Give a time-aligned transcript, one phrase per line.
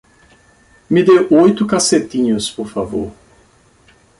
[0.89, 3.11] Me dê oito cacetinhos, por favor